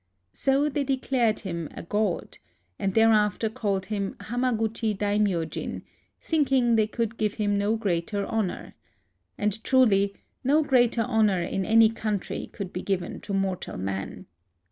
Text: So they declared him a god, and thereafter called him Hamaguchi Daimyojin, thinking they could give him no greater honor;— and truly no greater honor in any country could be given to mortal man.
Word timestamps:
So 0.33 0.67
they 0.67 0.83
declared 0.83 1.41
him 1.41 1.67
a 1.75 1.83
god, 1.83 2.39
and 2.79 2.95
thereafter 2.95 3.49
called 3.49 3.85
him 3.85 4.15
Hamaguchi 4.15 4.97
Daimyojin, 4.97 5.83
thinking 6.19 6.75
they 6.75 6.87
could 6.87 7.19
give 7.19 7.35
him 7.35 7.55
no 7.55 7.75
greater 7.75 8.25
honor;— 8.25 8.73
and 9.37 9.63
truly 9.63 10.15
no 10.43 10.63
greater 10.63 11.03
honor 11.03 11.43
in 11.43 11.65
any 11.65 11.89
country 11.91 12.47
could 12.51 12.73
be 12.73 12.81
given 12.81 13.21
to 13.21 13.33
mortal 13.35 13.77
man. 13.77 14.25